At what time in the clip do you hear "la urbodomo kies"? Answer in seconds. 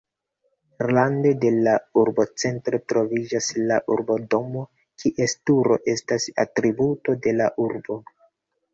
3.73-5.39